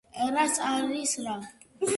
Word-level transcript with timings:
რაც 0.37 0.57
არის 0.69 1.15
რა? 1.27 1.37